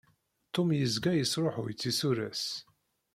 [0.53, 2.45] Tum yezga yesṛuḥuy tisura-s.